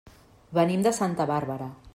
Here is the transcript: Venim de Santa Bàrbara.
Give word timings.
Venim 0.59 0.87
de 0.89 0.95
Santa 1.01 1.29
Bàrbara. 1.35 1.73